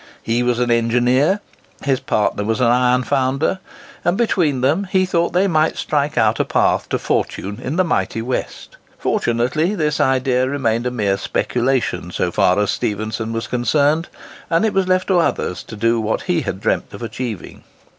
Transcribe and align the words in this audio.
He 0.23 0.41
was 0.41 0.57
an 0.57 0.71
engineer, 0.71 1.41
his 1.83 1.99
partner 1.99 2.43
was 2.43 2.59
an 2.59 2.65
iron 2.65 3.03
founder; 3.03 3.59
and 4.03 4.17
between 4.17 4.61
them 4.61 4.85
he 4.85 5.05
thought 5.05 5.31
they 5.33 5.47
might 5.47 5.77
strike 5.77 6.17
out 6.17 6.39
a 6.39 6.43
path 6.43 6.89
to 6.89 6.97
fortune 6.97 7.59
in 7.61 7.75
the 7.75 7.83
mighty 7.83 8.19
West. 8.23 8.77
Fortunately, 8.97 9.75
this 9.75 9.99
idea 9.99 10.49
remained 10.49 10.87
a 10.87 10.89
mere 10.89 11.17
speculation 11.17 12.09
so 12.09 12.31
far 12.31 12.57
as 12.57 12.71
Stephenson 12.71 13.31
was 13.31 13.45
concerned: 13.45 14.07
and 14.49 14.65
it 14.65 14.73
was 14.73 14.87
left 14.87 15.05
to 15.09 15.19
others 15.19 15.61
to 15.61 15.75
do 15.75 16.01
what 16.01 16.23
he 16.23 16.41
had 16.41 16.59
dreamt 16.61 16.91
of 16.93 17.03
achieving. 17.03 17.63